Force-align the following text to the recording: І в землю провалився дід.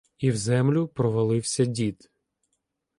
І 0.17 0.31
в 0.31 0.37
землю 0.37 0.87
провалився 0.87 1.65
дід. 1.65 2.11